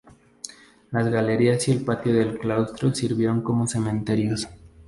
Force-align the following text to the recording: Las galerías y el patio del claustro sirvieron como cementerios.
Las 0.89 1.07
galerías 1.11 1.67
y 1.67 1.73
el 1.73 1.85
patio 1.85 2.11
del 2.11 2.39
claustro 2.39 2.91
sirvieron 2.91 3.43
como 3.43 3.67
cementerios. 3.67 4.47